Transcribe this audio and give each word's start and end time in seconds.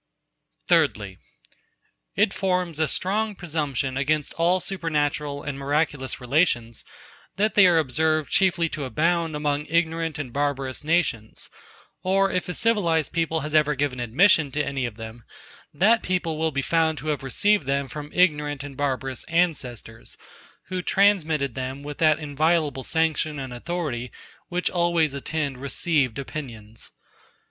94. 0.67 0.67
Thirdly. 0.87 1.17
It 2.15 2.33
forms 2.33 2.79
a 2.79 2.87
strong 2.87 3.35
presumption 3.35 3.97
against 3.97 4.33
all 4.33 4.59
supernatural 4.59 5.43
and 5.43 5.59
miraculous 5.59 6.19
relations, 6.19 6.83
that 7.35 7.53
they 7.53 7.67
are 7.67 7.77
observed 7.77 8.31
chiefly 8.31 8.67
to 8.69 8.85
abound 8.85 9.35
among 9.35 9.67
ignorant 9.67 10.17
and 10.17 10.33
barbarous 10.33 10.83
nations; 10.83 11.51
or 12.01 12.31
if 12.31 12.49
a 12.49 12.55
civilized 12.55 13.11
people 13.11 13.41
has 13.41 13.53
ever 13.53 13.75
given 13.75 13.99
admission 13.99 14.51
to 14.53 14.65
any 14.65 14.87
of 14.87 14.97
them, 14.97 15.23
that 15.71 16.01
people 16.01 16.35
will 16.35 16.49
be 16.49 16.63
found 16.63 16.97
to 16.97 17.09
have 17.09 17.21
received 17.21 17.67
them 17.67 17.87
from 17.87 18.09
ignorant 18.11 18.63
and 18.63 18.75
barbarous 18.75 19.23
ancestors, 19.25 20.17
who 20.69 20.81
transmitted 20.81 21.53
them 21.53 21.83
with 21.83 21.99
that 21.99 22.17
inviolable 22.17 22.83
sanction 22.83 23.37
and 23.37 23.53
authority, 23.53 24.11
which 24.49 24.67
always 24.67 25.13
attend 25.13 25.59
received 25.59 26.17
opinions. 26.17 26.89